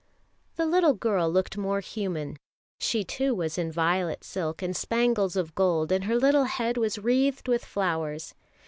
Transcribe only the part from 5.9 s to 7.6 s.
and her little head was wreathed